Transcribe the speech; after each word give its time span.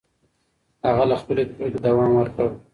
هغه 0.87 1.03
له 1.09 1.15
خپلې 1.21 1.43
پرېکړې 1.55 1.81
دوام 1.85 2.11
ورکړ. 2.15 2.47